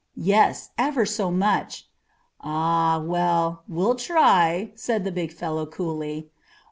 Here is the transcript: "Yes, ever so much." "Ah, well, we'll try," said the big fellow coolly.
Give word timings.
"Yes, 0.15 0.71
ever 0.79 1.05
so 1.05 1.29
much." 1.29 1.87
"Ah, 2.43 2.99
well, 3.05 3.61
we'll 3.67 3.93
try," 3.93 4.71
said 4.73 5.03
the 5.03 5.11
big 5.11 5.31
fellow 5.31 5.67
coolly. 5.67 6.31